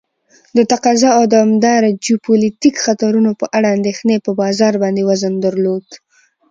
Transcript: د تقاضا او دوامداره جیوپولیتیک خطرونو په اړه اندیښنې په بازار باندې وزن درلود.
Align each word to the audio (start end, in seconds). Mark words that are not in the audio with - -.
د 0.57 0.57
تقاضا 0.71 1.09
او 1.17 1.23
دوامداره 1.33 1.89
جیوپولیتیک 2.05 2.75
خطرونو 2.85 3.31
په 3.39 3.45
اړه 3.57 3.67
اندیښنې 3.77 4.17
په 4.25 4.31
بازار 4.41 4.73
باندې 4.83 5.01
وزن 5.09 5.33
درلود. 5.45 5.87